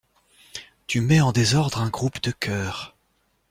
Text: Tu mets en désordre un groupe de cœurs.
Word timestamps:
Tu 0.87 0.99
mets 0.99 1.21
en 1.21 1.31
désordre 1.31 1.77
un 1.79 1.89
groupe 1.89 2.19
de 2.23 2.31
cœurs. 2.31 2.95